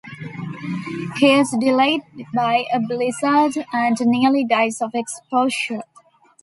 [1.17, 2.01] He is delayed
[2.33, 5.83] by a blizzard, and nearly dies of exposure.